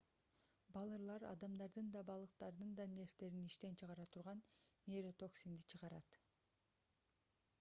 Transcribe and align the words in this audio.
балырлар 0.77 1.25
адамдардын 1.31 1.89
да 1.95 2.01
балыктардын 2.07 2.71
да 2.79 2.87
нервдерин 2.93 3.45
иштен 3.51 3.77
чыгара 3.83 4.05
турган 4.15 4.41
нейротоксинди 4.93 5.69
чыгарат 5.75 6.17